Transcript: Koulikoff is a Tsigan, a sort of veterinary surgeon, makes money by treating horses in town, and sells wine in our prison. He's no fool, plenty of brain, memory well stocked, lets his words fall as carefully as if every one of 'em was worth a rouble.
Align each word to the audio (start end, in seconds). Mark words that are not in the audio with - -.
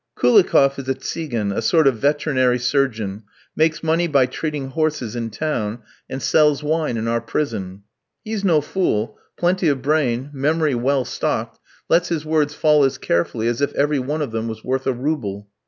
Koulikoff 0.17 0.79
is 0.79 0.89
a 0.89 0.95
Tsigan, 0.95 1.55
a 1.55 1.61
sort 1.61 1.85
of 1.85 1.97
veterinary 1.99 2.57
surgeon, 2.57 3.21
makes 3.55 3.83
money 3.83 4.07
by 4.07 4.25
treating 4.25 4.69
horses 4.69 5.15
in 5.15 5.29
town, 5.29 5.83
and 6.09 6.23
sells 6.23 6.63
wine 6.63 6.97
in 6.97 7.07
our 7.07 7.21
prison. 7.21 7.83
He's 8.25 8.43
no 8.43 8.61
fool, 8.61 9.19
plenty 9.37 9.67
of 9.67 9.83
brain, 9.83 10.31
memory 10.33 10.73
well 10.73 11.05
stocked, 11.05 11.59
lets 11.87 12.09
his 12.09 12.25
words 12.25 12.55
fall 12.55 12.83
as 12.83 12.97
carefully 12.97 13.47
as 13.47 13.61
if 13.61 13.71
every 13.75 13.99
one 13.99 14.23
of 14.23 14.33
'em 14.33 14.47
was 14.47 14.63
worth 14.63 14.87
a 14.87 14.91
rouble. 14.91 15.47